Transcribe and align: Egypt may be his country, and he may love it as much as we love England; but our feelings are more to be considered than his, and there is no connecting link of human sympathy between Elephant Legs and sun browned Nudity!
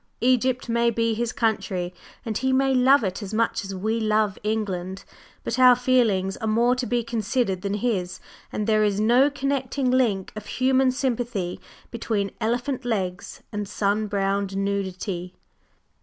Egypt 0.21 0.67
may 0.67 0.89
be 0.89 1.13
his 1.13 1.31
country, 1.31 1.93
and 2.25 2.35
he 2.35 2.51
may 2.51 2.73
love 2.73 3.03
it 3.03 3.21
as 3.21 3.35
much 3.35 3.63
as 3.63 3.75
we 3.75 3.99
love 3.99 4.39
England; 4.43 5.03
but 5.43 5.59
our 5.59 5.75
feelings 5.75 6.35
are 6.37 6.47
more 6.47 6.75
to 6.75 6.87
be 6.87 7.03
considered 7.03 7.61
than 7.61 7.75
his, 7.75 8.19
and 8.51 8.65
there 8.65 8.83
is 8.83 8.99
no 8.99 9.29
connecting 9.29 9.91
link 9.91 10.31
of 10.35 10.47
human 10.47 10.89
sympathy 10.89 11.59
between 11.91 12.31
Elephant 12.41 12.83
Legs 12.83 13.43
and 13.51 13.67
sun 13.69 14.07
browned 14.07 14.55
Nudity! 14.57 15.35